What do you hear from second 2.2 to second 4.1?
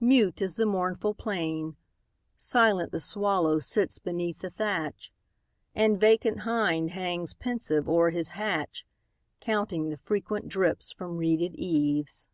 Silent the swallow sits